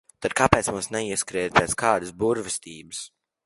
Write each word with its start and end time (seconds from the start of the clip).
Tad 0.25 0.33
kāpēc 0.39 0.69
mums 0.75 0.87
neieskriet 0.95 1.55
pēc 1.59 1.77
kādas 1.85 2.17
burvestības? 2.25 3.07